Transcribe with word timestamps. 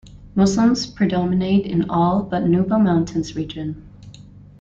Muslims 0.33 0.87
predominate 0.87 1.63
in 1.63 1.87
all 1.87 2.23
but 2.23 2.45
Nuba 2.45 2.81
Mountains 2.83 3.35
region. 3.35 3.87